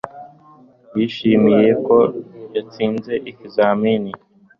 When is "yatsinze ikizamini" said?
2.55-4.11